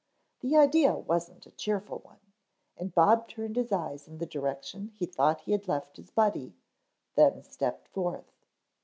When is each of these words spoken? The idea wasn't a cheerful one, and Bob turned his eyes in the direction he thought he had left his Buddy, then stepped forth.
The 0.39 0.57
idea 0.57 0.95
wasn't 0.97 1.45
a 1.45 1.51
cheerful 1.51 1.99
one, 1.99 2.17
and 2.75 2.91
Bob 2.91 3.27
turned 3.27 3.55
his 3.55 3.71
eyes 3.71 4.07
in 4.07 4.17
the 4.17 4.25
direction 4.25 4.87
he 4.95 5.05
thought 5.05 5.41
he 5.41 5.51
had 5.51 5.67
left 5.67 5.97
his 5.97 6.09
Buddy, 6.09 6.55
then 7.13 7.43
stepped 7.43 7.87
forth. 7.89 8.33